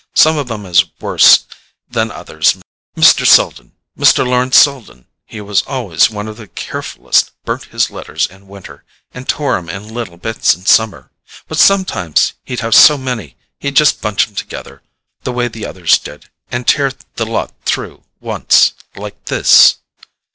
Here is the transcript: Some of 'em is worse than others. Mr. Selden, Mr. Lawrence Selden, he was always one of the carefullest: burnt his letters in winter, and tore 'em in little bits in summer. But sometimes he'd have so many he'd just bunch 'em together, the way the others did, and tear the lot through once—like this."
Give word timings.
Some 0.15 0.35
of 0.35 0.49
'em 0.49 0.65
is 0.65 0.85
worse 0.99 1.45
than 1.87 2.09
others. 2.09 2.57
Mr. 2.97 3.23
Selden, 3.23 3.73
Mr. 3.95 4.25
Lawrence 4.27 4.57
Selden, 4.57 5.05
he 5.27 5.41
was 5.41 5.61
always 5.67 6.09
one 6.09 6.27
of 6.27 6.37
the 6.37 6.47
carefullest: 6.47 7.29
burnt 7.45 7.65
his 7.65 7.91
letters 7.91 8.25
in 8.25 8.47
winter, 8.47 8.83
and 9.11 9.29
tore 9.29 9.59
'em 9.59 9.69
in 9.69 9.93
little 9.93 10.17
bits 10.17 10.55
in 10.55 10.65
summer. 10.65 11.11
But 11.47 11.59
sometimes 11.59 12.33
he'd 12.45 12.61
have 12.61 12.73
so 12.73 12.97
many 12.97 13.37
he'd 13.59 13.75
just 13.75 14.01
bunch 14.01 14.27
'em 14.27 14.33
together, 14.33 14.81
the 15.21 15.31
way 15.31 15.47
the 15.47 15.67
others 15.67 15.99
did, 15.99 16.31
and 16.51 16.67
tear 16.67 16.91
the 17.17 17.25
lot 17.27 17.53
through 17.65 18.03
once—like 18.21 19.25
this." 19.25 19.75